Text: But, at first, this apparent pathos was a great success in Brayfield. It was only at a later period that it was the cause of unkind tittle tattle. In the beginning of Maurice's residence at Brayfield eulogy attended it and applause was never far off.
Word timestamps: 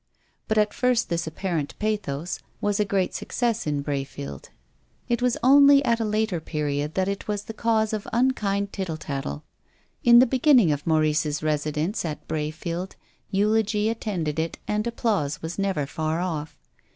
But, 0.47 0.57
at 0.57 0.73
first, 0.73 1.09
this 1.09 1.27
apparent 1.27 1.77
pathos 1.77 2.39
was 2.59 2.79
a 2.79 2.85
great 2.85 3.13
success 3.13 3.67
in 3.67 3.83
Brayfield. 3.83 4.49
It 5.07 5.21
was 5.21 5.37
only 5.43 5.85
at 5.85 5.99
a 5.99 6.03
later 6.05 6.39
period 6.39 6.95
that 6.95 7.07
it 7.07 7.27
was 7.27 7.43
the 7.43 7.53
cause 7.53 7.93
of 7.93 8.07
unkind 8.11 8.73
tittle 8.73 8.97
tattle. 8.97 9.43
In 10.03 10.17
the 10.17 10.25
beginning 10.25 10.71
of 10.71 10.87
Maurice's 10.87 11.43
residence 11.43 12.03
at 12.03 12.27
Brayfield 12.27 12.95
eulogy 13.29 13.89
attended 13.91 14.39
it 14.39 14.57
and 14.67 14.87
applause 14.87 15.39
was 15.43 15.59
never 15.59 15.85
far 15.85 16.19
off. 16.19 16.57